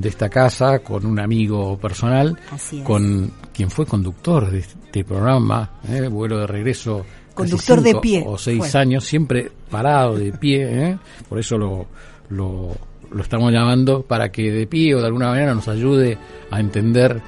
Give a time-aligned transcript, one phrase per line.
[0.00, 2.36] de esta casa, con un amigo personal,
[2.84, 6.08] con quien fue conductor de este programa, ¿eh?
[6.08, 7.04] vuelo de regreso.
[7.34, 8.80] Conductor de cinco pie O seis fue.
[8.80, 10.98] años, siempre parado de pie, ¿eh?
[11.28, 11.86] por eso lo,
[12.30, 12.70] lo,
[13.10, 16.18] lo estamos llamando, para que de pie o de alguna manera nos ayude
[16.50, 17.20] a entender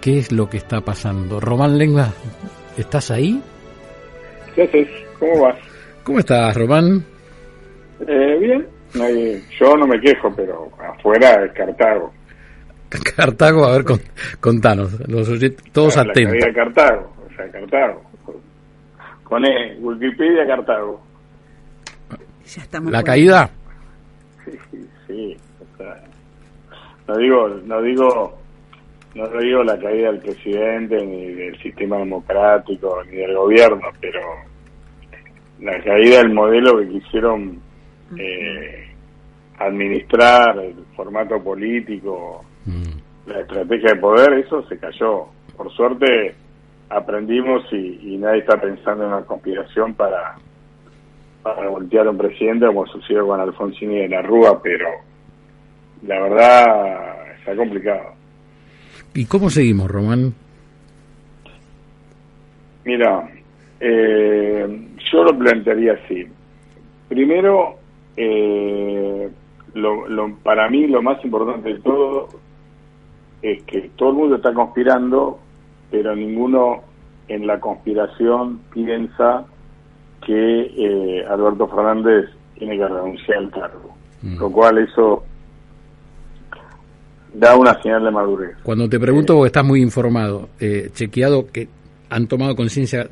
[0.00, 1.38] qué es lo que está pasando.
[1.40, 2.12] Román Lengua,
[2.76, 3.40] ¿estás ahí?
[4.54, 4.88] ¿Qué haces?
[5.18, 5.56] ¿Cómo vas?
[6.02, 7.04] ¿Cómo estás, Román?
[8.06, 8.66] Eh, bien.
[8.94, 12.12] No hay- yo no me quejo, pero afuera es Cartago.
[13.16, 14.00] Cartago, a ver, con-
[14.40, 15.28] contanos, los
[15.72, 16.32] todos la atentos.
[16.32, 17.12] caída de Cartago.
[17.30, 18.02] O sea, Cartago.
[19.28, 21.02] Pone Wikipedia Cartago.
[22.44, 23.48] Ya estamos La caída,
[24.44, 25.36] Sí, sí, sí.
[25.60, 26.02] O sea,
[27.08, 28.38] no digo, no digo,
[29.14, 34.20] no lo digo la caída del presidente, ni del sistema democrático, ni del gobierno, pero
[35.60, 37.58] la caída del modelo que quisieron
[38.18, 38.91] eh,
[39.66, 43.28] administrar, el formato político, Mm.
[43.28, 45.26] la estrategia de poder, eso se cayó.
[45.56, 46.34] Por suerte
[46.88, 50.36] aprendimos y, y nadie está pensando en una conspiración para,
[51.42, 54.88] para voltear a un presidente como sucedió con Alfonsín y de la Rúa, pero
[56.06, 58.12] la verdad está complicado.
[59.14, 60.34] ¿Y cómo seguimos, Román?
[62.84, 63.28] Mira,
[63.80, 66.26] eh, yo lo plantearía así.
[67.08, 67.76] Primero,
[68.16, 69.28] eh,
[69.74, 72.28] lo, lo- para mí lo más importante de todo
[73.42, 75.38] es que todo el mundo está conspirando,
[75.90, 76.82] pero ninguno
[77.28, 79.44] en la conspiración piensa
[80.24, 83.94] que eh, Alberto Fernández tiene que renunciar al cargo.
[84.22, 84.38] Mm.
[84.38, 85.24] Lo cual eso
[87.34, 88.56] da una señal de madurez.
[88.62, 91.66] Cuando te pregunto, porque estás muy informado, eh, chequeado que
[92.10, 93.08] han tomado conciencia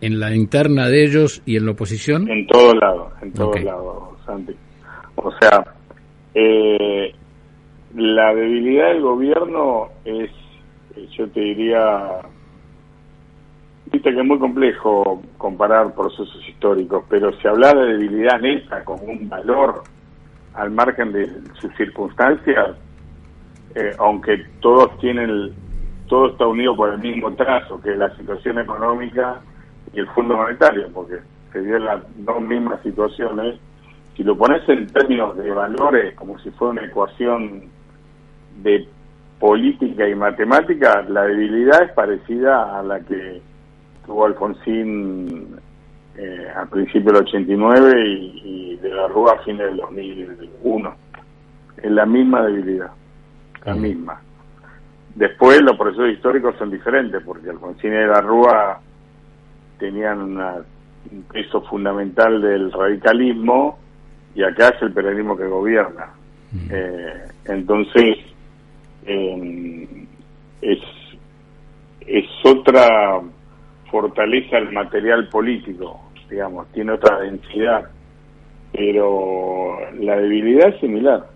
[0.00, 2.28] en la interna de ellos y en la oposición.
[2.28, 4.52] En todos lados, en todos lados, Santi.
[5.22, 5.64] O sea,
[6.34, 7.14] eh,
[7.94, 10.30] la debilidad del gobierno es,
[11.16, 12.20] yo te diría,
[13.90, 19.04] viste que es muy complejo comparar procesos históricos, pero si habla de debilidad neta como
[19.04, 19.82] un valor
[20.54, 21.28] al margen de
[21.60, 22.76] sus circunstancias,
[23.74, 25.52] eh, aunque todos tienen,
[26.08, 29.40] todo está unido por el mismo trazo, que la situación económica
[29.92, 31.16] y el Fondo Monetario, porque
[31.52, 33.58] se dio las dos mismas situaciones.
[34.18, 37.62] Si lo pones en términos de valores, como si fuera una ecuación
[38.64, 38.84] de
[39.38, 43.40] política y matemática, la debilidad es parecida a la que
[44.04, 45.54] tuvo Alfonsín
[46.16, 48.42] eh, al principio del 89 y,
[48.72, 50.94] y de la Rúa a fines del 2001.
[51.76, 52.90] Es la misma debilidad,
[53.64, 54.20] la misma.
[55.14, 58.80] Después los procesos históricos son diferentes, porque Alfonsín y de la Rúa
[59.78, 60.56] tenían una-
[61.12, 63.78] un peso fundamental del radicalismo
[64.38, 66.10] y acá es el peronismo que gobierna.
[66.70, 68.18] Eh, entonces,
[69.04, 70.06] eh,
[70.62, 70.78] es,
[72.06, 73.20] es otra
[73.90, 76.00] fortaleza el material político,
[76.30, 77.90] digamos, tiene otra densidad,
[78.70, 81.26] pero la debilidad es similar,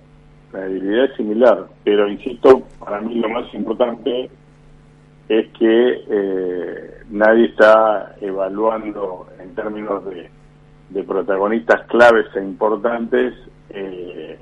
[0.52, 4.30] la debilidad es similar, pero insisto, para mí lo más importante
[5.28, 10.30] es que eh, nadie está evaluando en términos de,
[10.92, 13.34] de protagonistas claves e importantes
[13.70, 14.38] eh,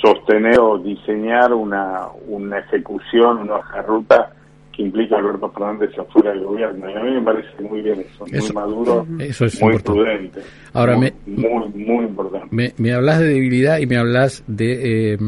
[0.00, 4.32] sostener o diseñar una, una ejecución, una hoja de ruta
[4.72, 6.88] que implica a Alberto Fernández afuera del gobierno.
[6.88, 10.00] Y a mí me parece muy bien eso, muy Eso- maduro, eso es muy importante.
[10.02, 10.40] prudente.
[10.72, 12.46] Ahora muy, me- muy, muy importante.
[12.50, 15.12] Me, me hablas de debilidad y me hablas de.
[15.14, 15.18] eh,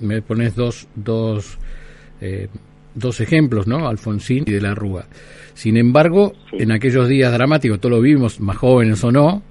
[0.00, 1.58] me pones dos, dos,
[2.20, 2.48] eh,
[2.94, 3.88] dos ejemplos, ¿no?
[3.88, 5.04] Alfonsín y de la Rúa.
[5.54, 6.56] Sin embargo, Sí.
[6.60, 9.42] en aquellos días dramáticos, todos lo vimos, más jóvenes o no,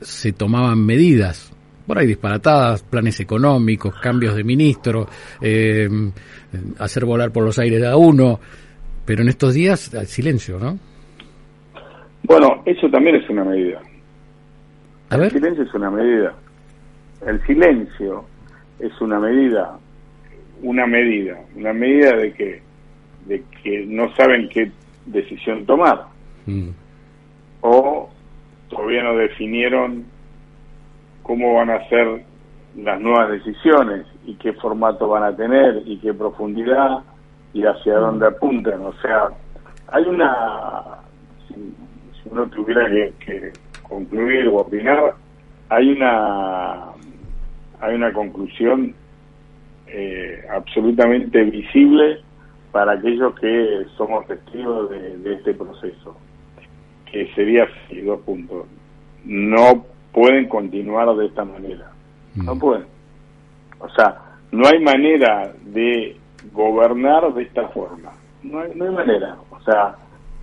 [0.00, 1.52] se tomaban medidas.
[1.86, 5.08] Por ahí disparatadas, planes económicos, cambios de ministro,
[5.40, 5.88] eh,
[6.78, 8.38] hacer volar por los aires a uno.
[9.04, 10.78] Pero en estos días, al silencio, ¿no?
[12.24, 13.80] Bueno, eso también es una medida.
[15.10, 16.34] A El silencio es una medida.
[17.26, 18.24] El silencio
[18.78, 19.76] es una medida,
[20.62, 22.62] una medida, una medida de que,
[23.26, 24.70] de que no saben qué
[25.06, 26.06] decisión tomar.
[26.46, 26.70] Mm,
[27.60, 28.10] o
[28.68, 30.04] todavía no definieron
[31.22, 32.24] cómo van a hacer
[32.76, 37.00] las nuevas decisiones y qué formato van a tener y qué profundidad
[37.52, 38.80] y hacia dónde apuntan.
[38.84, 39.28] O sea,
[39.88, 40.82] hay una,
[41.48, 43.52] si, si uno tuviera que, que
[43.82, 45.14] concluir o opinar,
[45.68, 46.92] hay una
[47.82, 48.94] hay una conclusión
[49.88, 52.20] eh, absolutamente visible
[52.72, 56.16] para aquellos que somos testigos de, de este proceso,
[57.10, 58.66] que sería así, dos puntos.
[59.24, 61.90] No pueden continuar de esta manera,
[62.34, 62.58] no Mm.
[62.58, 62.84] pueden.
[63.78, 64.18] O sea,
[64.52, 66.16] no hay manera de
[66.52, 69.36] gobernar de esta forma, no hay, no hay manera.
[69.50, 69.94] O sea,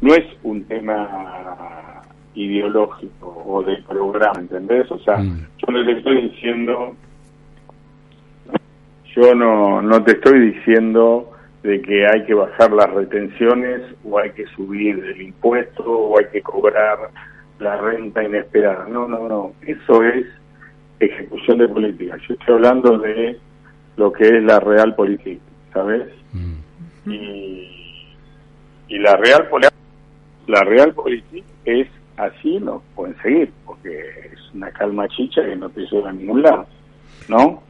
[0.02, 2.02] no es un tema
[2.36, 4.90] ideológico o de programa, ¿entendés?
[4.92, 5.46] O sea, Mm.
[5.58, 6.96] yo no te estoy diciendo
[9.16, 11.32] yo no, no te estoy diciendo
[11.64, 16.26] de que hay que bajar las retenciones o hay que subir el impuesto o hay
[16.32, 16.98] que cobrar
[17.60, 18.88] la renta inesperada.
[18.88, 19.54] No, no, no.
[19.62, 20.26] Eso es
[21.00, 22.18] ejecución de política.
[22.28, 23.38] Yo estoy hablando de
[23.98, 25.42] lo que es la real política,
[25.74, 26.08] ¿sabes?
[26.34, 27.12] Mm.
[27.12, 28.16] Y,
[28.88, 29.80] y la real política
[30.50, 34.00] la real política es así no pueden seguir porque
[34.34, 36.66] es una calma chicha que no te lleva a ningún lado
[37.28, 37.62] ¿no?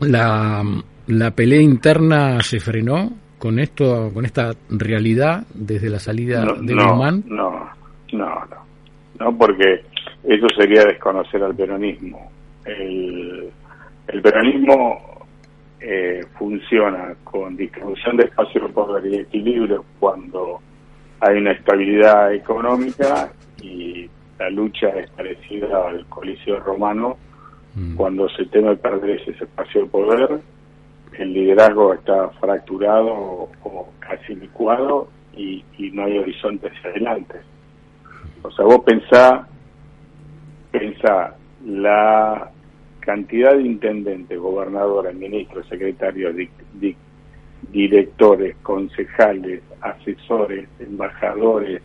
[0.00, 0.64] La,
[1.08, 6.74] la pelea interna se frenó con esto, con esta realidad desde la salida no, de
[6.74, 7.24] no, Guzmán.
[7.26, 7.50] no,
[8.12, 8.56] no, no,
[9.20, 9.82] no, porque
[10.24, 12.30] eso sería desconocer al peronismo.
[12.64, 13.50] El,
[14.08, 15.26] el peronismo
[15.80, 20.60] eh, funciona con distribución de espacio de poder y equilibrio cuando
[21.20, 23.30] hay una estabilidad económica
[23.62, 27.16] y la lucha es parecida al coliseo romano
[27.76, 27.94] Mm.
[27.94, 30.40] cuando se teme perder ese espacio de poder,
[31.18, 37.36] el liderazgo está fracturado o, casi licuado y, y no hay horizonte hacia adelante.
[38.42, 39.46] O sea, vos pensá,
[40.70, 42.50] pensá la
[43.00, 46.96] cantidad de intendentes, gobernadores, ministros, secretarios, di- di-
[47.72, 51.82] directores, concejales, asesores, embajadores,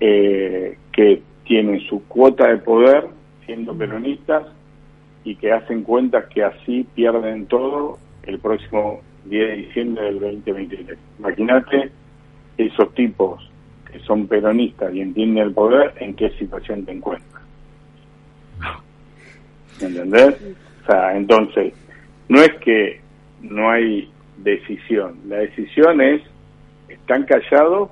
[0.00, 3.08] eh, que tienen su cuota de poder
[3.46, 4.44] siendo peronistas
[5.24, 10.98] y que hacen cuentas que así pierden todo el próximo 10 de diciembre del 2023.
[11.18, 11.90] Imagínate
[12.56, 13.50] esos tipos
[13.90, 17.42] que son peronistas y entienden el poder, en qué situación te encuentras.
[19.80, 20.36] ¿Entendés?
[20.82, 21.74] O sea, entonces,
[22.28, 23.00] no es que
[23.42, 26.22] no hay decisión, la decisión es,
[26.88, 27.90] están callados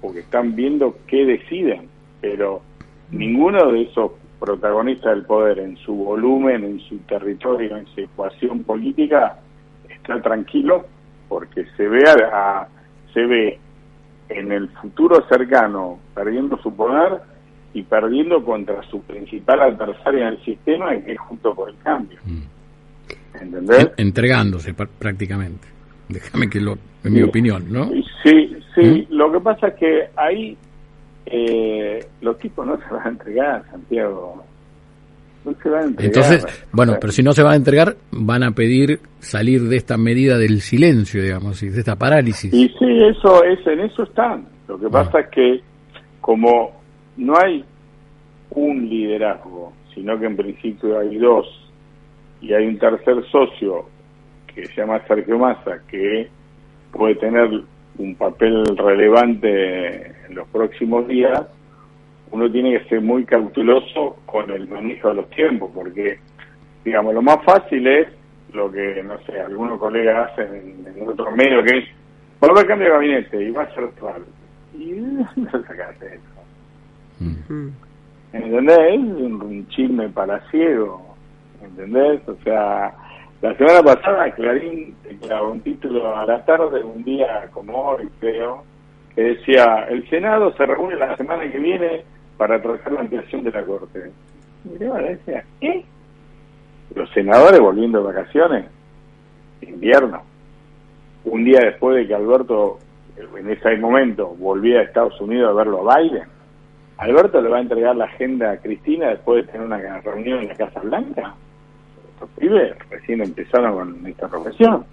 [0.00, 1.88] porque están viendo qué deciden,
[2.20, 2.62] pero
[3.10, 8.62] ninguno de esos protagonistas del poder en su volumen, en su territorio, en su ecuación
[8.62, 9.38] política,
[10.06, 10.86] está tranquilo
[11.28, 12.68] porque se ve a- a-
[13.12, 13.58] se ve
[14.28, 17.20] en el futuro cercano perdiendo su poder
[17.74, 22.18] y perdiendo contra su principal adversario en el sistema que es junto por el cambio
[22.24, 22.42] Mm.
[23.42, 23.90] ¿entendés?
[23.96, 25.68] En- entregándose pr- prácticamente.
[26.08, 27.88] Déjame que lo, en mi opinión, ¿no?
[28.22, 29.14] Sí, sí, ¿Mm?
[29.14, 30.56] lo que pasa es que ahí
[31.26, 34.44] eh, los tipos no se van a entregar, Santiago.
[35.46, 36.04] No se van a entregar.
[36.06, 39.96] Entonces, bueno, pero si no se van a entregar, van a pedir salir de esta
[39.96, 42.52] medida del silencio, digamos, de esta parálisis.
[42.52, 44.46] Y sí, eso es, en eso están.
[44.68, 44.90] Lo que Ah.
[44.90, 45.60] pasa es que
[46.20, 46.72] como
[47.16, 47.64] no hay
[48.50, 51.46] un liderazgo, sino que en principio hay dos,
[52.40, 53.86] y hay un tercer socio
[54.52, 56.28] que se llama Sergio Massa, que
[56.92, 57.48] puede tener
[57.98, 61.42] un papel relevante en los próximos días,
[62.30, 66.18] uno tiene que ser muy cauteloso con el manejo de los tiempos, porque,
[66.84, 68.08] digamos, lo más fácil es
[68.52, 71.84] lo que, no sé, algunos colegas hacen en, en otros medios, que es,
[72.40, 74.24] volver a cambio de gabinete y va a ser actual.
[74.74, 76.36] ¿Y dónde sacaste eso?
[77.20, 77.68] Mm.
[78.32, 78.78] ¿Entendés?
[78.78, 81.16] Es un, chisme palaciego,
[81.62, 82.20] ¿entendés?
[82.28, 82.92] O sea,
[83.40, 88.64] la semana pasada Clarín declaró un título a la tarde, un día como hoy, creo,
[89.14, 92.04] que decía, el Senado se reúne la semana que viene
[92.36, 94.10] para tratar la ampliación de la Corte.
[94.64, 95.84] Decía, ¿qué?
[96.94, 98.66] Los senadores volviendo de vacaciones,
[99.60, 100.22] invierno,
[101.24, 102.78] un día después de que Alberto,
[103.16, 106.24] en ese momento, volvía a Estados Unidos a verlo a Biden,
[106.98, 110.48] Alberto le va a entregar la agenda a Cristina después de tener una reunión en
[110.48, 111.34] la Casa Blanca.
[112.14, 114.86] Estos pibes recién empezaron con esta profesión.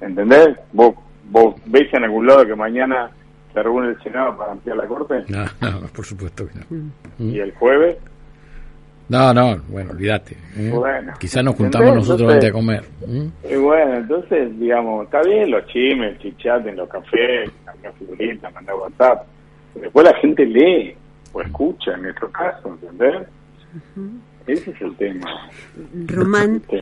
[0.00, 0.56] ¿Entendés?
[0.72, 0.94] ¿Vos,
[1.30, 3.10] ¿Vos ves en algún lado que mañana
[3.52, 5.24] se reúne el Senado para ampliar la Corte?
[5.28, 6.64] No, no, por supuesto que no.
[7.18, 7.30] Mm.
[7.30, 7.96] ¿Y el jueves?
[9.08, 10.36] No, no, bueno, olvídate.
[10.56, 10.70] ¿eh?
[10.72, 11.12] Bueno.
[11.18, 12.08] Quizás nos juntamos ¿Entendés?
[12.08, 12.84] nosotros Entonces- antes a comer.
[13.48, 13.54] ¿eh?
[13.54, 18.54] Y bueno, entonces, digamos, está bien los chimes, el chichat en los cafés, mandar figuritas,
[18.54, 19.26] mandar WhatsApp.
[19.74, 20.94] Después la gente lee
[21.32, 23.26] o escucha, en nuestro caso, ¿entendés?
[24.46, 25.50] Ese es el tema.
[26.06, 26.78] Román, Sí.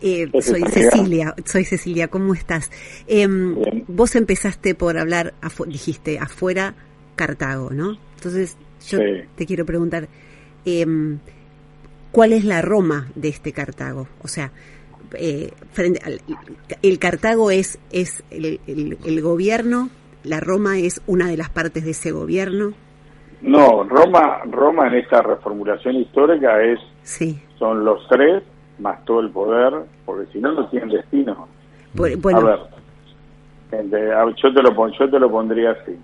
[0.00, 2.70] Eh, soy Cecilia, soy Cecilia, ¿cómo estás?
[3.06, 3.56] Em,
[3.88, 6.74] vos empezaste por hablar, afu- dijiste, afuera
[7.16, 7.96] Cartago, ¿no?
[8.16, 8.56] Entonces,
[8.88, 9.04] yo Sí.
[9.36, 10.08] te quiero preguntar,
[10.64, 11.18] em,
[12.10, 14.08] ¿cuál es la Roma de este Cartago?
[14.22, 14.50] O sea,
[15.14, 16.20] eh, frente al-
[16.82, 19.90] el Cartago es, es el, el- el gobierno,
[20.24, 22.72] la Roma es una de las partes de ese gobierno,
[23.42, 27.40] No, Roma, Roma en esta reformulación histórica es sí.
[27.58, 28.40] son los tres
[28.82, 29.72] más todo el poder,
[30.04, 31.48] porque si no no tienen destino.
[31.94, 35.96] Bueno, A ver, yo te lo yo te lo pondría así.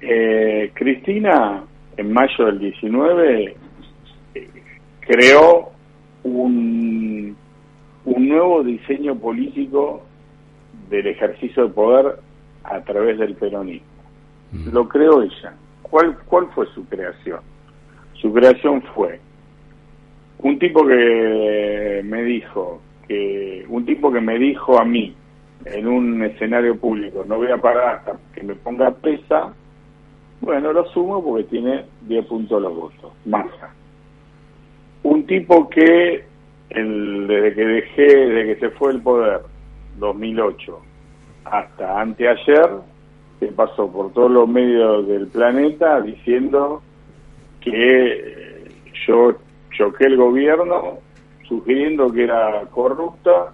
[0.00, 1.62] Eh, Cristina
[1.96, 3.56] en mayo del 19
[4.34, 4.50] eh,
[5.00, 5.70] creó
[6.22, 7.36] un
[8.04, 10.02] un nuevo diseño político
[10.90, 12.20] del ejercicio de poder
[12.64, 13.86] a través del peronismo.
[14.72, 15.54] Lo creó ella.
[15.82, 17.40] ¿Cuál cuál fue su creación?
[18.14, 19.20] Su creación fue
[20.38, 25.14] un tipo que me dijo que un tipo que me dijo a mí
[25.64, 29.52] en un escenario público no voy a parar hasta que me ponga presa
[30.40, 33.72] bueno lo sumo porque tiene 10 puntos los votos masa.
[35.02, 36.24] Un tipo que
[36.70, 39.40] el- desde que dejé desde que se fue el poder
[39.98, 40.80] 2008
[41.44, 42.70] hasta anteayer
[43.40, 46.82] que pasó por todos los medios del planeta diciendo
[47.60, 48.64] que eh,
[49.06, 49.36] yo
[49.76, 50.98] choqué el gobierno
[51.48, 53.52] sugiriendo que era corrupta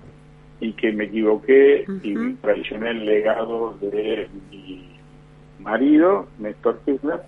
[0.61, 4.97] y que me equivoqué y traicioné el legado de mi
[5.59, 7.21] marido, Néstor Kirchner,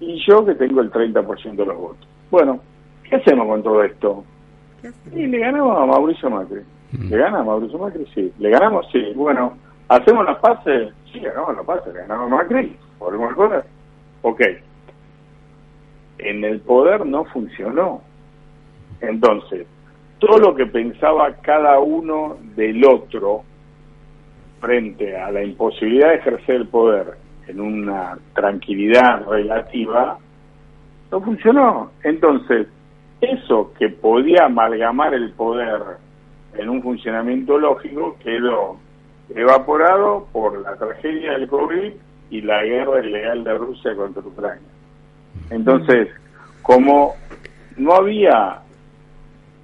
[0.00, 2.08] y yo que tengo el 30% de los votos.
[2.30, 2.60] Bueno,
[3.04, 4.24] ¿qué hacemos con todo esto?
[5.12, 6.60] Y le ganamos a Mauricio Macri.
[6.92, 7.10] Mm.
[7.10, 8.06] ¿Le gana a Mauricio Macri?
[8.14, 8.32] Sí.
[8.38, 8.86] ¿Le ganamos?
[8.92, 9.12] Sí.
[9.14, 9.56] Bueno,
[9.88, 10.92] ¿hacemos las pases?
[11.12, 11.92] Sí, ganamos las pases.
[11.92, 12.76] ¿Le ganamos a Macri?
[12.98, 13.64] ¿Volvemos al poder?
[14.22, 14.40] Ok.
[16.18, 18.02] En el poder no funcionó.
[19.00, 19.66] Entonces,
[20.18, 23.44] todo lo que pensaba cada uno del otro
[24.60, 27.14] frente a la imposibilidad de ejercer el poder
[27.46, 30.18] en una tranquilidad relativa,
[31.10, 31.92] no funcionó.
[32.02, 32.66] Entonces,
[33.20, 35.80] eso que podía amalgamar el poder
[36.54, 38.76] en un funcionamiento lógico quedó
[39.34, 41.92] evaporado por la tragedia del COVID
[42.30, 44.68] y la guerra ilegal de Rusia contra Ucrania.
[45.50, 46.08] Entonces,
[46.62, 47.14] como
[47.76, 48.60] no había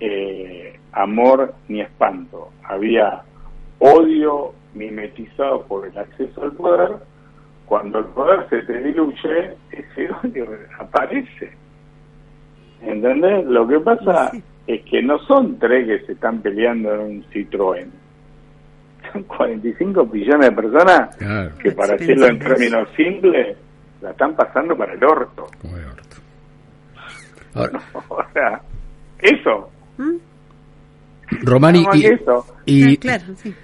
[0.06, 3.22] eh, amor ni espanto, había
[3.78, 6.90] odio mimetizado por el acceso al poder,
[7.66, 10.46] cuando el poder se te diluye, ese odio
[10.78, 11.52] aparece.
[12.82, 13.46] ¿Entendés?
[13.46, 14.42] Lo que pasa Sí.
[14.66, 17.88] es que no son tres que se están peleando en un Citroën.
[19.12, 23.56] Son 45 billones de personas Claro, que, para decirlo en términos simples,
[24.02, 25.46] la están pasando para el orto.
[25.62, 26.02] como el orto.
[27.54, 28.60] Ahora, O sea,
[29.20, 29.70] eso.
[29.98, 30.16] ¿Mm?
[31.42, 31.80] Román, y,
[32.66, 33.54] y, Ah, claro, sí.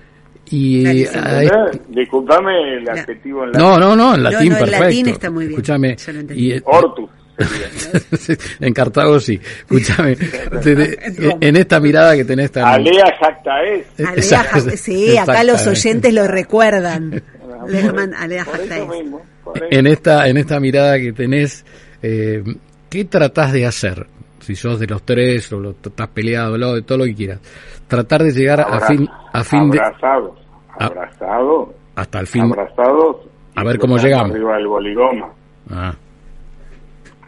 [0.51, 1.81] y a ¿Entendés?
[1.89, 4.85] Disculpame el adjetivo en este- no, no, no, en latín no, en perfecto.
[4.85, 5.61] latín está muy bien.
[5.61, 5.97] Escúchame.
[6.35, 7.11] Y, eh, Ortus.
[7.39, 8.37] sería.
[8.61, 9.39] en Cartago sí.
[9.61, 10.17] Escúchame.
[10.63, 13.87] te- en esta mirada que tenés tan Alea jacta es.
[14.07, 17.23] Alea sí, acá los oyentes lo recuerdan.
[17.69, 18.59] Lehmann, Alea Por
[18.89, 21.65] mismo, por en esta en esta mirada que tenés
[22.03, 22.43] eh,
[22.89, 24.07] ¿qué tratás de hacer?
[24.41, 27.41] Si sos de los tres o lo, estás peleado, lo, de todo lo que quieras.
[27.87, 30.39] Tratar de llegar a fin a fin de abrazados,
[30.79, 30.87] Ah.
[30.87, 32.43] abrazados, hasta el fin.
[32.43, 33.17] abrazados.
[33.57, 34.31] A ver cómo llegamos.
[34.31, 35.29] Arriba del boligoma,
[35.71, 35.95] Ah,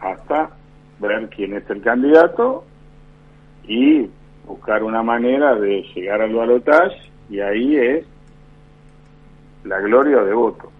[0.01, 0.49] hasta
[0.99, 2.63] ver quién es el candidato
[3.67, 4.09] y
[4.45, 6.97] buscar una manera de llegar al balotaje
[7.29, 8.05] y ahí es
[9.65, 10.71] la gloria de voto,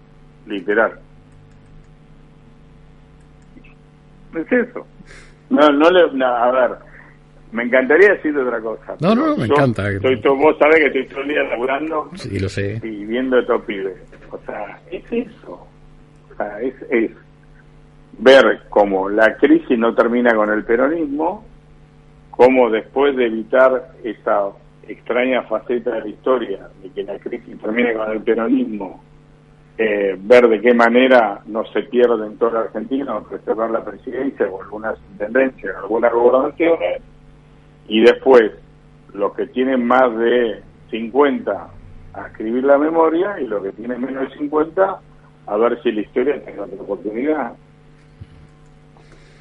[0.46, 0.98] literal.
[4.34, 4.86] Es eso.
[5.54, 6.70] No, no le, no, a ver,
[7.52, 8.96] me encantaría decirte otra cosa.
[9.00, 9.88] No, no, me yo encanta.
[9.90, 12.80] Estoy, todo- vos sabés que estoy todo el día laburando sí, lo sé.
[12.82, 13.96] y viendo estos pibes.
[14.30, 15.66] O sea, es eso.
[16.32, 17.10] O sea, es, es
[18.18, 21.44] ver cómo la crisis no termina con el peronismo,
[22.30, 24.48] cómo después de evitar esa
[24.88, 29.02] extraña faceta de la historia de que la crisis termine con el peronismo,
[29.76, 34.46] eh, ver de qué manera no se pierde en toda la Argentina reservar la presidencia
[34.46, 37.02] o algunas intendencias, algunas gobernaciones,
[37.88, 38.52] y después
[39.12, 41.68] los que tienen más de 50
[42.14, 45.00] a escribir la memoria y los que tienen menos de 50
[45.46, 47.52] a ver si la historia tiene otra oportunidad.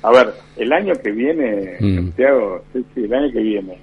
[0.02, 1.96] A ver, el año que viene, Mm.
[1.96, 3.78] Santiago, sí, sí, el año que viene,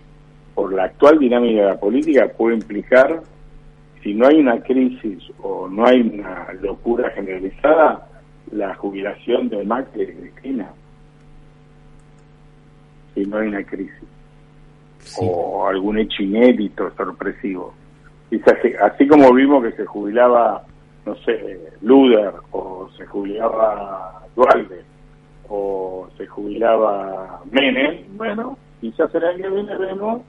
[0.54, 3.23] por la actual dinámica de la política, puede implicar,
[4.02, 8.07] si no hay una crisis o no hay una locura generalizada,
[8.52, 10.73] la jubilación de Macri y de Cristina.
[13.26, 14.09] no hay una crisis
[15.21, 17.75] o algún hecho inédito, sorpresivo.
[18.30, 20.62] Quizás que- así como vimos que se jubilaba,
[21.04, 24.83] no sé, Luder, o se jubilaba Dualde,
[25.49, 30.23] o se jubilaba Menem, bueno, quizás el año que viene vemos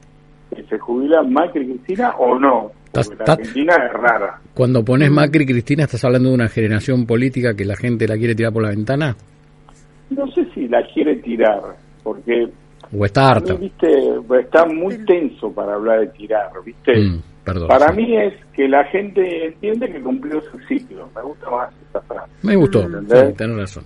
[0.54, 4.42] que se jubila Macri y Cristina o no, Porque la Argentina es rara.
[4.54, 8.18] Cuando pones Macri y Cristina, ¿estás hablando de una generación política que la gente la
[8.18, 9.16] quiere tirar por la ventana?
[10.10, 11.62] No sé si la quiere tirar,
[12.04, 12.50] porque
[12.98, 13.54] ¿O está harta?
[13.54, 13.88] mí, viste,
[14.42, 16.92] está muy tenso para hablar de tirar, viste.
[17.00, 17.68] Mm, perdón.
[17.70, 17.98] Para sí.
[17.98, 21.10] mí es que la gente entiende que cumplió su ciclo.
[21.16, 22.30] Me gusta más esa frase.
[22.44, 23.84] Me gustó, sí, tenés razón.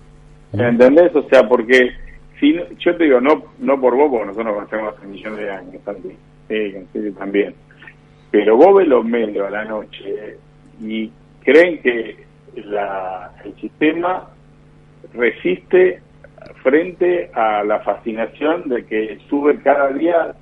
[0.53, 1.15] ¿Entendés?
[1.15, 1.91] O sea, porque
[2.39, 5.51] si yo te digo, no no por vos, porque nosotros nos conocemos hace millones de
[5.51, 6.09] años, Santi.
[6.47, 7.53] Sí, sí, también.
[8.38, 10.38] Pero vos ves los medios a la noche eh,
[10.82, 11.10] y
[11.42, 12.18] creen que
[12.65, 14.27] la, el sistema
[15.13, 16.01] resiste
[16.62, 20.36] frente a la fascinación de que sube cada día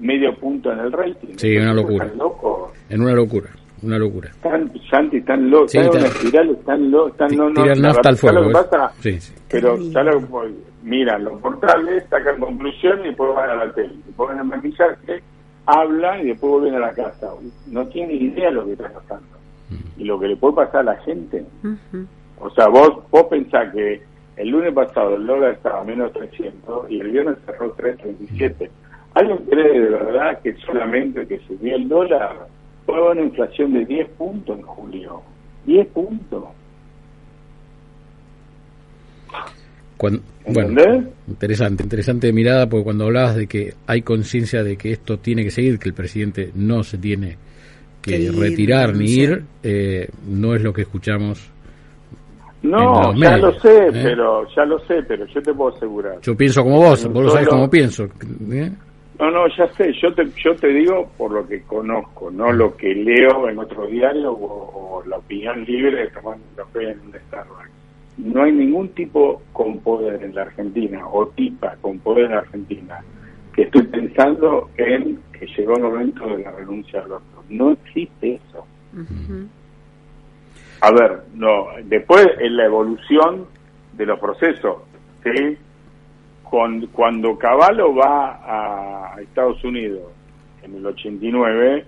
[0.00, 1.34] medio punto en el rating.
[1.36, 2.04] Sí, una locura.
[2.06, 2.72] Están locos.
[2.90, 3.50] En una locura,
[3.82, 4.30] una locura.
[4.30, 5.70] Están, Santi, están locos.
[5.70, 7.12] Sí, están en está- una espiral, están locos.
[7.12, 8.52] Están, Ti- no, no, tiran la nafta al verdad, ¿sabes fuego.
[8.70, 8.92] pasa?
[9.00, 9.34] Sí, sí.
[9.50, 9.92] Pero Terrible.
[9.92, 13.94] ¿sabes lo que- miran los portales, sacan conclusiones y después van a la tele.
[14.16, 15.22] Ponen a maquillarse,
[15.66, 17.32] hablan y después vuelven a la casa.
[17.66, 19.36] No tienen idea de lo que está pasando.
[19.96, 21.44] Y lo que le puede pasar a la gente.
[22.38, 24.02] O sea, vos, vos pensás que
[24.36, 28.70] el lunes pasado el dólar estaba a menos 300 y el viernes cerró 337.
[29.14, 32.46] ¿Alguien cree de verdad que solamente que subió el dólar
[32.84, 35.22] fue una inflación de 10 puntos en julio?
[35.64, 36.44] 10 puntos.
[40.48, 45.42] Bueno, interesante, interesante mirada, porque cuando hablabas de que hay conciencia de que esto tiene
[45.42, 47.36] que seguir, que el presidente no se tiene
[48.00, 51.50] que Que ir, retirar ni ir, eh, no es lo que escuchamos.
[52.62, 53.90] No, ya medios, lo sé, ¿eh?
[53.92, 56.20] pero ya lo sé, pero yo te puedo asegurar.
[56.22, 58.04] Yo pienso como vos, vos lo sabés como pienso.
[58.04, 58.70] ¿eh?
[59.18, 62.76] No, no, ya sé, yo te, yo te digo por lo que conozco, no lo
[62.76, 67.00] que leo en otro diario o, o la opinión libre de tomar un café en
[67.00, 67.75] un Starbucks.
[68.18, 72.38] No hay ningún tipo con poder en la Argentina o tipa con poder en la
[72.38, 73.04] Argentina
[73.54, 77.42] que estoy pensando en que llegó el momento de la renuncia al otro.
[77.48, 78.66] No existe eso.
[80.80, 83.46] A ver, no, después en la evolución
[83.94, 84.76] de los procesos,
[85.24, 85.56] ¿sí?
[86.44, 90.02] Con- cuando Cavallo va a Estados Unidos
[90.62, 91.84] en el 89,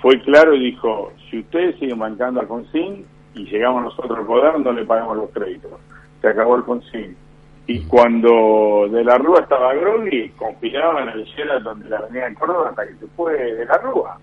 [0.00, 4.58] fue claro y dijo, si ustedes siguen bancando al Consin y llegamos nosotros al poder,
[4.60, 5.72] no le pagamos los créditos.
[6.20, 7.16] Se acabó el Consin.
[7.66, 12.34] Y cuando De la Rúa estaba Grogui, conspiraban en el Sheraton de la Avenida de
[12.34, 14.18] Córdoba hasta que se fue De la Rúa.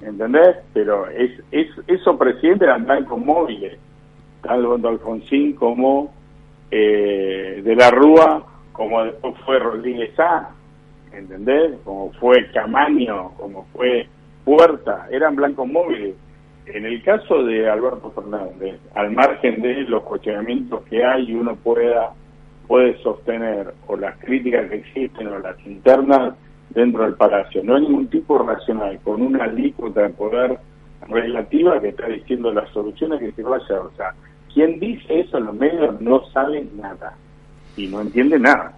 [0.00, 0.56] ¿Entendés?
[0.72, 3.78] Pero es, es, esos presidentes eran blancos móviles,
[4.42, 6.12] tanto Alfonsín como
[6.70, 10.50] eh, De la Rúa, como después fue Rodríguez A,
[11.12, 11.78] ¿entendés?
[11.84, 14.08] Como fue Camaño, como fue
[14.44, 16.14] Puerta, eran blancos móviles.
[16.66, 22.12] En el caso de Alberto Fernández, al margen de los cuestionamientos que hay uno pueda
[22.66, 26.34] puede sostener o las críticas que existen o las internas
[26.70, 27.62] dentro del Palacio.
[27.62, 30.58] No hay ningún tipo racional con una alícuota de poder
[31.08, 33.80] relativa que está diciendo las soluciones que se vaya.
[33.80, 34.14] O sea,
[34.52, 37.14] quien dice eso en los medios no sabe nada
[37.76, 38.72] y no entiende nada.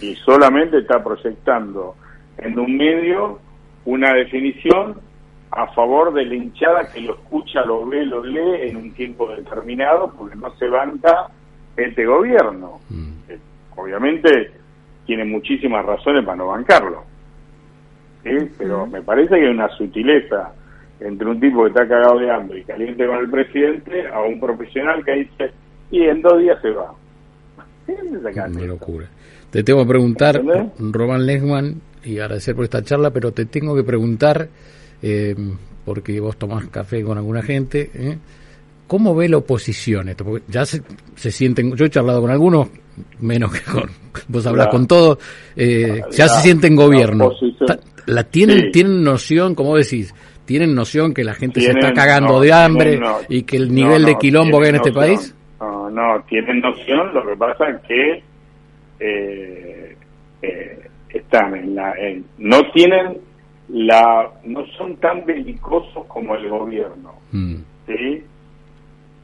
[0.00, 1.94] Y solamente está proyectando
[2.38, 3.40] en un medio
[3.84, 4.96] una definición
[5.50, 9.28] a favor de la hinchada que lo escucha, lo ve, lo lee en un tiempo
[9.34, 11.28] determinado porque no se banca
[11.76, 12.80] este gobierno.
[12.90, 13.12] Mm.
[13.28, 13.38] Eh,
[13.76, 14.50] Obviamente
[15.06, 17.04] tiene muchísimas razones para no bancarlo.
[18.24, 18.30] ¿sí?
[18.58, 20.52] Pero me parece que hay una sutileza
[21.00, 24.40] entre un tipo que está cagado de hambre y caliente con el presidente a un
[24.40, 25.52] profesional que dice,
[25.92, 26.92] y en dos días se va.
[27.86, 27.94] ¿Sí?
[27.96, 29.06] ¿Dónde sacaste Una locura.
[29.50, 30.92] Te tengo que preguntar, ¿Entendés?
[30.92, 34.48] Román Lesman, y agradecer por esta charla, pero te tengo que preguntar,
[35.02, 35.34] eh,
[35.84, 38.18] porque vos tomás café con alguna gente, ¿eh?
[38.86, 40.24] ¿cómo ve la oposición esto?
[40.24, 40.82] Porque ya se,
[41.14, 42.68] se sienten, yo he charlado con algunos,
[43.20, 43.84] menos que con,
[44.28, 45.18] vos hablás La- con todos,
[45.56, 47.32] eh, ya se sienten gobierno.
[48.06, 48.70] La tienen, Sí.
[48.72, 50.14] tienen noción, como decís,
[50.46, 53.56] tienen noción que la gente se está cagando no, de hambre tienen no- y que
[53.58, 55.34] el no, nivel de quilombo que hay en este país.
[55.60, 58.22] No, no, tienen noción, lo que pasa es que
[59.00, 59.96] eh,
[60.42, 60.78] eh,
[61.10, 61.92] están en la...
[61.98, 63.18] en- no tienen
[63.68, 64.30] la...
[64.44, 67.56] no son tan belicosos como el gobierno, Mm.
[67.86, 68.24] ¿sí?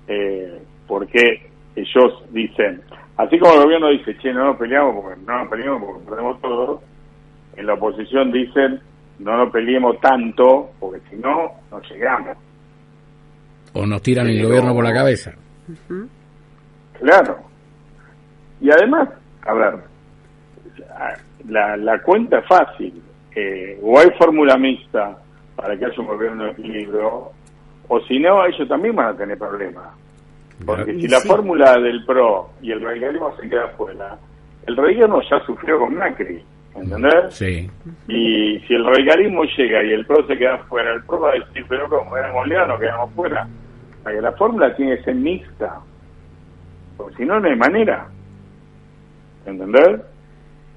[0.09, 2.83] Eh, porque ellos dicen,
[3.17, 6.41] así como el gobierno dice, che, no nos peleamos porque no nos peleamos porque perdemos
[6.43, 6.83] todo,
[7.57, 8.81] en la oposición dicen,
[9.19, 12.37] no nos peleemos tanto porque si no, no llegamos.
[13.73, 15.33] O nos tiran el gobierno por la cabeza.
[17.01, 17.39] Claro.
[18.61, 19.09] Y además,
[19.43, 19.75] a ver,
[20.91, 21.15] a-
[21.49, 23.03] la, la cuenta es fácil.
[23.37, 25.19] Eh, o hay fórmula mixta
[25.57, 27.31] para que haya un gobierno de equilibrio,
[27.89, 29.87] o si no, ellos también van a tener problemas.
[30.65, 34.17] Porque si la fórmula del PRO y el radicalismo se queda fuera,
[34.67, 36.43] el radicalismo ya sufrió con Macri,
[36.75, 37.35] ¿entendés?
[37.35, 37.71] Sí.
[38.09, 41.35] Y si el radicalismo llega y el PRO se queda fuera, el PRO va a
[41.35, 43.49] decir, pero como éramos leanos, quedamos fuera.
[44.01, 45.81] O sea, que la fórmula tiene que ser mixta.
[46.97, 48.07] Porque si no, no hay manera.
[49.45, 50.01] ¿Entendés?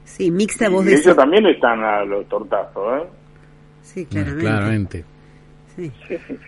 [0.07, 1.05] Sí, mixta y decís.
[1.05, 3.07] ellos también están a los tortazos, ¿eh?
[3.81, 4.41] Sí, claramente.
[4.45, 5.05] Claramente.
[5.75, 5.91] Sí.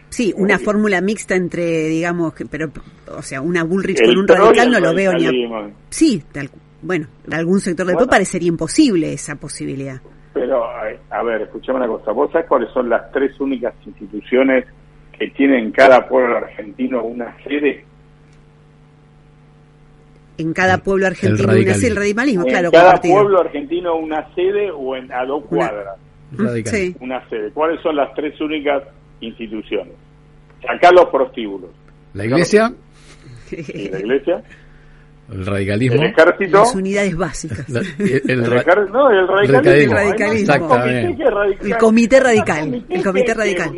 [0.10, 2.72] Sí, una fórmula mixta entre, digamos, que, pero,
[3.15, 5.69] o sea, una Bullrich El con un radical no lo veo ni a...
[5.89, 6.50] Sí, tal,
[6.82, 8.08] bueno, de algún sector del Bueno.
[8.08, 10.02] PRO parecería imposible esa posibilidad.
[10.34, 12.12] Pero, a ver, escuchame una cosa.
[12.12, 14.65] ¿Vos sabés cuáles son las tres únicas instituciones
[15.12, 17.86] que tienen en cada pueblo argentino una sede?
[20.39, 23.15] En cada pueblo argentino una sí, el radicalismo, en claro, cada compartido.
[23.15, 25.95] pueblo argentino una sede o en, a dos Una- cuadras
[26.32, 26.73] Radical.
[26.73, 26.95] Sí.
[27.02, 27.52] una sede.
[27.52, 28.84] ¿Cuáles son las tres únicas
[29.19, 29.93] instituciones?
[30.65, 31.71] Sacar los prostíbulos.
[32.13, 32.73] La iglesia,
[33.52, 34.43] ¿Y la iglesia?
[35.32, 36.02] el radicalismo.
[36.02, 36.58] El ejército.
[36.60, 37.69] Las unidades básicas.
[37.69, 39.93] la- el, El ra- ejer- no, el radicalismo.
[39.95, 40.54] Radicalismo.
[40.54, 41.23] Exactamente.
[41.65, 43.71] El comité radical, el comité radical.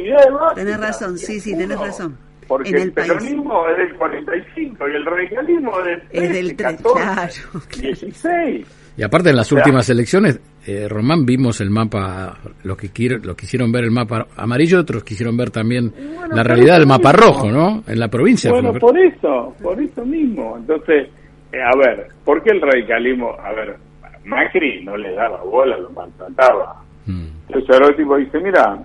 [0.56, 2.18] Tenés razón, sí, sí, tenés Uno, razón.
[2.52, 3.08] Porque En el, el país.
[3.08, 7.32] peronismo es del 45 y el radicalismo es del 13, Es del tre- 14, claro,
[7.70, 7.82] claro.
[7.82, 8.78] 16.
[8.98, 13.38] Y aparte en las últimas elecciones, eh, Román, vimos el mapa, los que quiero, los
[13.38, 17.26] quisieron ver el mapa amarillo, otros quisieron ver también bueno, la realidad del mapa mismo.
[17.28, 17.84] rojo, ¿no?
[17.88, 18.52] En la provincia.
[18.52, 20.58] Bueno, por eso, por eso mismo.
[20.58, 21.08] Entonces,
[21.54, 23.34] eh, a ver, ¿por qué el radicalismo?
[23.42, 23.78] A ver,
[24.26, 26.84] Macri no le daba bola, lo maltrataba.
[27.06, 27.28] Mm.
[27.48, 28.78] Entonces ahora el tipo dice, mira,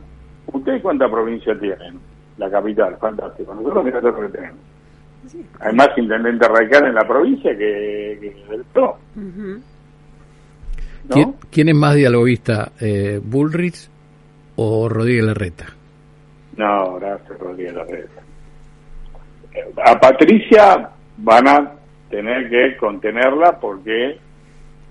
[0.52, 1.98] ¿ustedes cuánta provincia tienen?
[2.38, 3.54] La capital, fantástico.
[3.54, 4.58] Nosotros mira todo lo que tenemos.
[5.60, 9.60] Hay más intendentes radicales en la provincia que, que del PRO, Ujú.
[11.08, 11.14] ¿no?
[11.14, 13.88] ¿Quién, quién es más dialoguista, eh, Bullrich
[14.56, 15.66] o Rodríguez Larreta?
[16.56, 18.22] No, gracias, Rodríguez Larreta.
[19.52, 21.72] Eh, A Patricia van a
[22.10, 24.18] tener que contenerla porque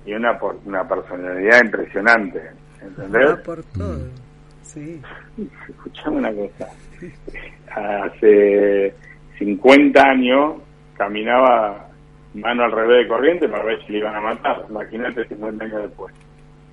[0.03, 2.41] tiene una, por- una personalidad impresionante,
[2.81, 3.29] ¿entendés?
[3.31, 3.99] Va por todo.
[4.63, 5.01] Sí.
[5.69, 6.67] Escuchame una cosa.
[7.71, 8.93] Hace
[9.37, 10.55] 50 años
[10.97, 11.89] caminaba
[12.33, 14.65] mano al revés de corriente para ver si le iban a matar.
[14.69, 16.13] Imagínate 50 años después.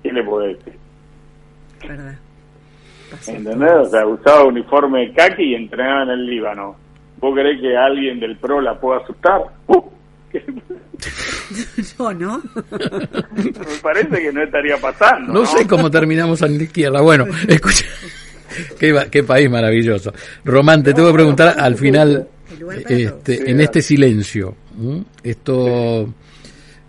[0.01, 0.73] ¿Qué le puedo decir?
[1.87, 2.15] Verdad.
[3.27, 3.73] ¿Entendés?
[3.73, 6.75] O sea, usaba uniforme de kaki y entrenaba en el Líbano.
[7.17, 9.41] ¿Vos creés que alguien del PRO la pueda asustar?
[9.67, 9.81] Uh,
[12.17, 12.41] ¿no?
[12.71, 15.31] me parece que no estaría pasando.
[15.31, 17.01] No, sé cómo terminamos en la izquierda.
[17.01, 17.85] Bueno, escucha.
[18.79, 20.13] Qué, qué país maravilloso.
[20.43, 22.27] Román, te tengo que preguntar al final,
[22.65, 25.03] para este, en este silencio, ¿m?
[25.23, 26.13] esto,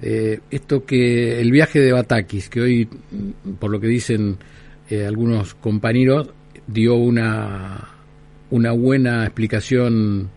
[0.03, 2.89] eh, esto que el viaje de Batakis, que hoy,
[3.59, 4.37] por lo que dicen
[4.91, 6.31] eh, algunos compañeros,
[6.67, 7.89] dio una,
[8.51, 10.31] una buena explicación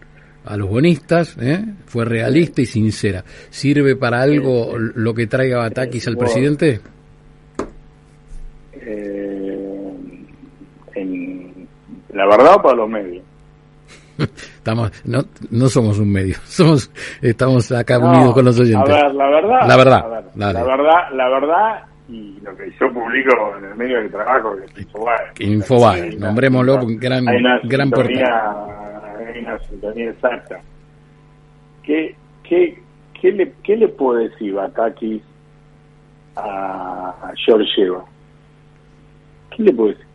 [0.48, 1.64] a los bonistas, ¿eh?
[1.86, 3.24] fue realista y sincera.
[3.50, 6.80] ¿Sirve para algo lo que traiga Batakis al presidente?
[8.74, 9.58] Eh,
[10.96, 11.68] en,
[12.18, 13.24] la verdad o para los medios.
[14.18, 15.20] Estamos, no,
[15.52, 18.90] no somos un medio, somos, estamos acá No, unidos con los oyentes.
[18.94, 19.68] A ver, la verdad.
[19.68, 24.02] La verdad, ver, la verdad, la verdad, y lo que yo publico en el medio
[24.02, 25.18] de trabajo, que es Infobae.
[25.40, 28.54] Infobae, nombrémoslo, porque gran- hay una gran sintonía,
[29.34, 30.60] hay una sintonía exacta.
[31.84, 32.82] ¿Qué, qué,
[33.22, 35.22] qué, le, ¿Qué le puede decir Batakis
[36.36, 38.04] a, Georgieva?
[39.56, 40.07] ¿Qué le puede decir?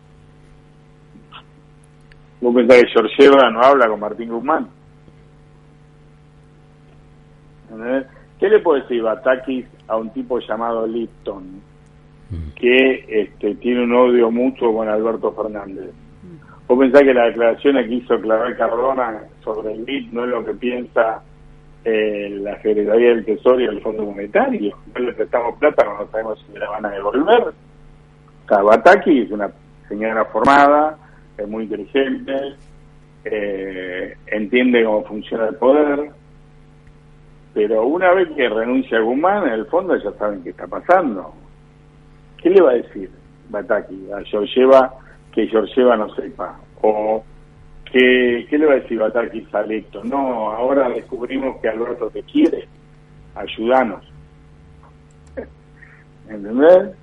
[2.42, 4.68] ¿Vos pensás que Georgieva no habla con Martín Guzmán?
[7.70, 8.07] ¿Entendés?
[8.40, 11.62] ¿Qué le puede decir Batakis a un tipo llamado Lipton
[12.57, 15.92] que este, tiene un odio mutuo con Alberto Fernández?
[16.66, 20.44] ¿Vos pensás que la declaración que hizo Clavel Cardona sobre el LIT no es lo
[20.44, 21.22] que piensa
[21.85, 24.76] eh, la Secretaría del Tesoro y el Fondo Monetario?
[24.92, 27.42] No le prestamos plata, no sabemos si la van a devolver.
[27.42, 29.48] O sea, Bataki es una
[29.88, 30.98] señora formada,
[31.42, 32.57] es muy inteligente,
[33.24, 36.11] eh, entiende cómo funciona el poder,
[37.55, 41.35] pero una vez que renuncia a Guzmán, en el fondo ya saben qué está pasando.
[42.38, 43.11] ¿Qué le va a decir
[43.50, 44.94] Bataki a Georgieva
[45.33, 46.59] que Georgieva no sepa?
[46.81, 47.22] ¿O
[47.85, 50.02] qué, qué le va a decir Bataki a Lecto?
[50.02, 52.66] No, ahora descubrimos que Alberto te quiere,
[53.35, 54.05] ayúdanos.
[56.28, 56.96] ¿Entendés?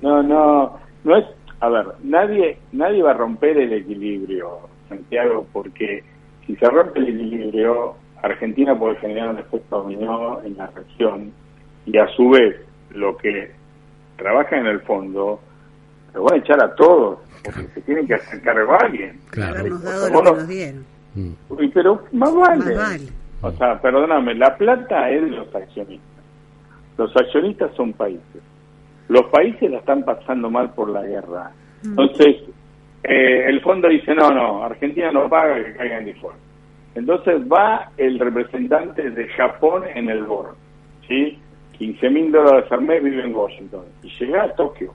[0.00, 1.24] No, no, no es,
[1.62, 6.02] a ver, nadie, nadie va a romper el equilibrio, Santiago, porque
[6.44, 11.30] si se rompe el equilibrio, Argentina puede generar un efecto dominó en la región
[11.86, 12.56] y a su vez
[12.90, 13.52] lo que
[14.16, 15.38] trabajan en el fondo,
[16.14, 19.20] lo van a echar a todos, porque se tienen que hacer cargo a alguien.
[19.30, 19.60] Claro.
[19.60, 20.22] Habernos dado Bueno.
[20.24, 20.84] lo que nos dieron.
[21.14, 21.30] Mm.
[21.48, 22.64] Uy, pero más vale.
[22.64, 23.08] Más vale.
[23.40, 26.24] O sea, perdóname, la plata es de los accionistas.
[26.98, 28.42] Los accionistas son países.
[29.12, 31.50] Los países la están pasando mal por la guerra.
[31.84, 32.36] Entonces,
[33.04, 36.36] eh, el fondo dice, no, no, Argentina no paga que caiga en default.
[36.94, 40.54] Entonces va el representante de Japón en el board,
[41.06, 41.38] ¿sí?
[41.76, 43.84] 15 mil dólares al mes vive en Washington.
[44.02, 44.94] Y llega a Tokio.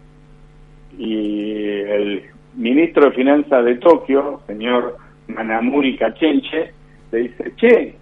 [0.97, 2.23] Y el
[2.55, 6.73] ministro de Finanzas de Tokio, señor Manamuri Kachenche,
[7.11, 7.95] le dice, che,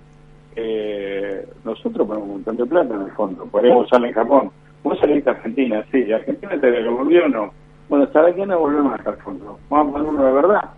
[0.56, 4.52] eh, nosotros ponemos un montón de plata en el fondo, podemos usarla en Japón.
[4.86, 7.52] Vos saliste a Argentina, sí, Argentina te devolvió o no.
[7.90, 8.46] Bueno, ¿sabes qué?
[8.46, 9.60] No volvemos a estar fondo.
[9.68, 10.70] Vamos a poner uno de verdad.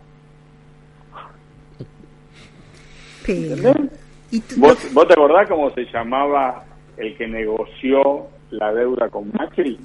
[3.27, 3.91] ¿Entendés?
[4.31, 6.63] y tú- ¿Vos, ¿Vos te acordás cómo se llamaba
[6.95, 9.77] el que negoció la deuda con Macri?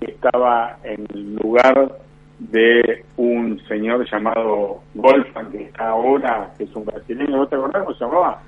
[0.00, 1.04] Que estaba en
[1.42, 1.98] lugar
[2.38, 7.38] de un señor llamado Wolfgang, que está ahora, que es un brasileño.
[7.38, 8.42] ¿Vos te acordás cómo se llamaba?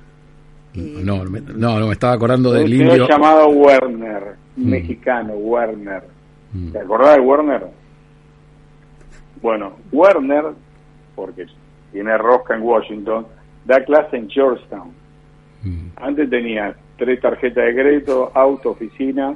[0.75, 3.07] Eh, No, no, me- no, no, me estaba acordando del indio.
[3.09, 4.69] llamado Werner, Mm.
[4.71, 6.03] mexicano, Werner.
[6.53, 6.73] Mm.
[6.73, 7.67] ¿Te acordás de Werner?
[9.43, 10.45] Bueno, Werner,
[11.15, 11.47] porque
[11.93, 13.27] tiene rosca en Washington,
[13.65, 14.91] da clase en Georgetown.
[15.63, 15.87] Mm.
[15.97, 19.35] Antes tenía tres tarjetas de crédito, auto, oficina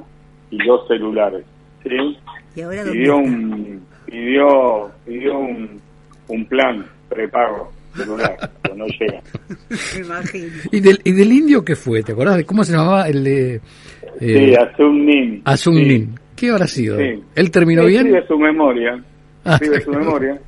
[0.51, 1.43] y dos celulares.
[1.83, 2.17] ¿sí?
[2.55, 5.81] ¿Y ahora Pidió un, pidió, pidió un,
[6.27, 9.21] un plan prepago celular, no llega.
[9.95, 10.47] Me imagino.
[10.71, 12.03] ¿Y del, ¿Y del indio qué fue?
[12.03, 13.61] ¿Te acordás de cómo se llamaba el de
[14.19, 15.43] Sí, eh, Nin.
[15.57, 16.19] Sí, Nin?
[16.35, 16.97] ¿Qué habrá sido?
[16.97, 17.21] sí.
[17.35, 18.07] ¿Él terminó Sí, bien?
[18.07, 19.03] Escribe su memoria.
[19.45, 20.39] Ah, Escribe su memoria.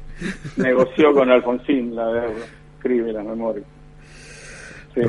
[0.58, 2.46] Negoció con Alfonsín la deuda.
[2.78, 3.64] Escribe la memoria.
[4.96, 5.02] Sí.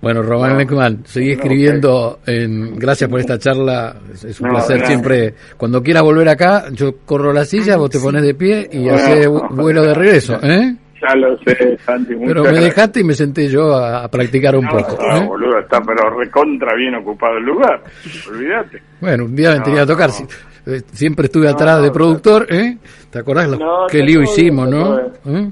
[0.00, 0.58] Bueno, Román No.
[0.58, 2.20] Leckman, seguí No, escribiendo.
[2.26, 3.96] En, gracias por esta charla.
[4.12, 5.34] Es, es un No, placer siempre.
[5.56, 8.96] Cuando quieras volver acá, yo corro la silla, vos te pones de pie y Bueno.
[8.96, 10.38] haces vu- vuelo de regreso.
[10.42, 10.76] ¿eh?
[11.00, 12.14] Ya lo sé, Santi.
[12.14, 12.64] Pero me gracias.
[12.64, 14.98] dejaste y me senté yo a, a practicar un No, poco.
[15.00, 15.26] no, ¿eh?
[15.26, 17.82] boludo, está pero recontra bien ocupado el lugar.
[18.28, 18.82] Olvídate.
[19.00, 20.10] Bueno, un día me No, tenía que tocar.
[20.10, 20.72] no.
[20.72, 22.76] Eh, Siempre estuve No, atrás de no, productor, ¿eh?
[23.10, 24.98] ¿Te acordás lo- No, qué no, lío hicimos, no?
[24.98, 25.50] ¿Eh?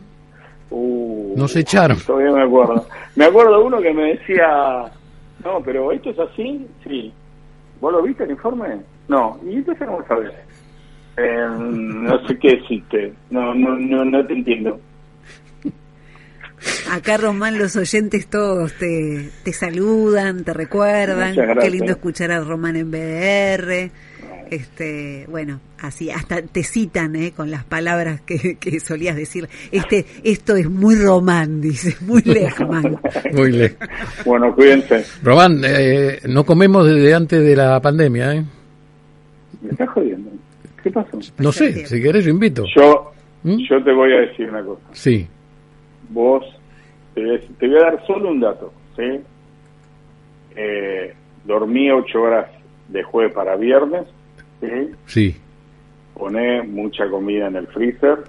[0.71, 1.99] Uh, Nos echaron.
[2.05, 2.87] Todavía me acuerdo.
[3.15, 4.83] Me acuerdo uno que me decía,
[5.45, 7.13] no, pero esto es así, sí.
[7.81, 8.79] ¿Vos lo viste el informe?
[9.09, 9.39] No.
[9.49, 10.33] ¿Y entonces cómo sabes?
[11.17, 13.13] Eh, no sé qué decirte.
[13.31, 14.79] No, no, no, no te entiendo.
[16.91, 21.35] Acá, Román, los oyentes todos te, te saludan, te recuerdan.
[21.61, 23.91] Qué lindo escuchar a Román en BDR.
[24.49, 27.33] Este, bueno, así, hasta te citan ¿eh?
[27.37, 29.49] con las palabras que, que solías decir.
[29.73, 32.97] Este, esto es muy Román, dice, muy Lejman.
[33.33, 33.75] Muy le-
[34.25, 35.05] Bueno, cuídense.
[35.25, 38.45] Román, eh, no comemos desde antes de la pandemia, ¿eh?
[39.63, 40.31] Me estás jodiendo.
[40.81, 41.19] ¿Qué pasó?
[41.39, 42.63] No sé, si querés yo invito.
[42.77, 43.11] Yo,
[43.43, 43.57] ¿Mm?
[43.69, 44.83] yo te voy a decir una cosa.
[44.93, 45.27] Sí,
[46.09, 46.45] Vos,
[47.15, 49.21] te, voy a decir- te voy a dar solo un dato, ¿sí?
[50.57, 51.15] Eh,
[51.45, 52.47] dormí ocho horas
[52.89, 54.05] de jueves para viernes,
[54.61, 54.69] ¿sí?
[55.07, 55.37] sí,
[56.15, 58.21] Poné mucha comida en el freezer,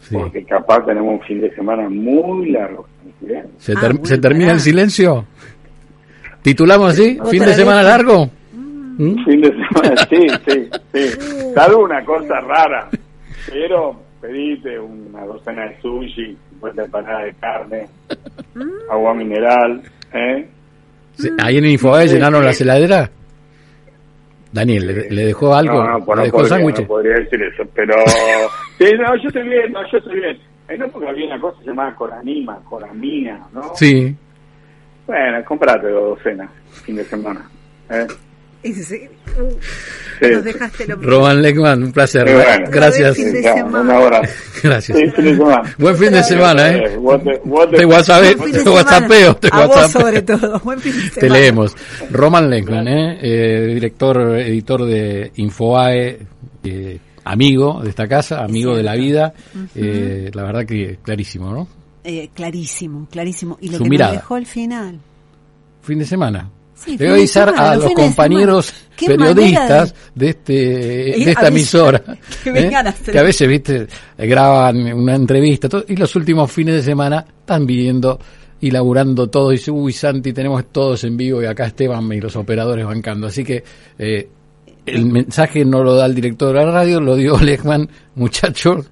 [0.00, 0.14] sí.
[0.14, 2.86] porque capaz tenemos un fin de semana muy largo.
[3.20, 3.26] ¿sí?
[3.58, 5.26] ¿Se, Ah, ter- ¿se termina el silencio?
[6.42, 7.18] ¿Titulamos así?
[7.20, 8.30] Otra ¿Fin de semana largo?
[8.52, 9.24] ¿Mm?
[9.24, 11.20] Fin de semana, sí, sí, sí.
[11.54, 12.88] Salvo una cosa rara,
[13.50, 17.86] pero pedite una docena de sushi, 50 empanadas de carne,
[18.90, 20.48] agua mineral, ¿eh?
[21.14, 23.10] Sí, ¿Ahí en Infobae Sí, llenaron las heladeras?
[24.52, 25.82] Daniel, ¿le, le dejó algo?
[25.84, 26.82] No, no, pues ¿Le no dejó podría, sándwiches?
[26.82, 27.94] no podría decir eso, pero...
[28.78, 30.38] Sí, no, yo estoy bien, no, yo estoy bien.
[30.68, 33.62] En época había una cosa llamada coranima, coramina, ¿no?
[33.74, 34.16] Sí,
[35.06, 36.48] Bueno, comprate dos docenas,
[36.84, 37.48] fin de semana.
[37.90, 38.06] ¿eh?
[38.62, 39.10] ¿En serio?
[40.20, 40.26] Sí.
[40.32, 42.24] Nos dejaste lo Roman Leckman, un placer.
[42.24, 42.66] Bueno.
[42.70, 43.16] Gracias.
[43.18, 44.20] Una hora.
[44.62, 44.98] Gracias.
[44.98, 45.74] Sí, fin de semana.
[45.78, 46.82] Buen fin de semana, ¿eh?
[46.90, 48.76] Te WhatsApp, Buen fin de te semana.
[48.82, 50.00] WhatsAppeo, te A vos WhatsAppeo.
[50.02, 50.60] sobre todo.
[50.60, 51.40] Buen fin de Te semana.
[51.40, 51.76] leemos.
[52.10, 53.18] Roman Leckman, ¿eh?
[53.22, 56.18] Eh, director, editor de Infobae,
[56.64, 59.32] eh, amigo de esta casa, amigo de la vida.
[59.74, 61.66] Eh, la verdad que clarísimo, ¿no?
[62.04, 63.56] Eh, clarísimo, clarísimo.
[63.62, 64.12] Y lo Su que mirada.
[64.12, 64.98] nos dejó al final.
[65.82, 66.50] Fin de semana.
[66.84, 70.28] Sí, Le fin voy a de avisar a los los fines de compañeros periodistas de
[70.30, 72.02] este de esta emisora
[72.44, 72.70] que ¿eh?
[73.04, 77.66] que a veces viste graban una entrevista todo, y los últimos fines de semana están
[77.66, 78.18] viendo
[78.60, 82.20] y laburando todo y dice uy Santi tenemos todos en vivo y acá Esteban y
[82.20, 83.62] los operadores bancando así que
[83.98, 84.28] eh,
[84.86, 88.90] el mensaje no lo da el director de la radio lo dio Lechman muchachos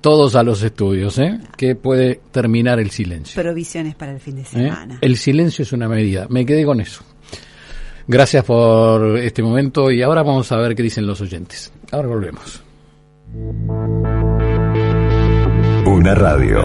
[0.00, 1.38] todos a los estudios ¿eh?
[1.56, 4.46] que puede terminar el silencio Provisiones para el fin de ¿eh?
[4.46, 4.98] semana.
[5.00, 6.26] El silencio es una medida.
[6.30, 7.04] Me quedé con eso.
[8.12, 11.72] Gracias por este momento y ahora vamos a ver qué dicen los oyentes.
[11.92, 12.60] Ahora volvemos.
[15.86, 16.58] Una radio.